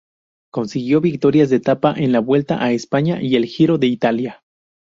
[0.51, 4.41] Consiguió victorias de etapa en la Vuelta a España y el Giro de Italia.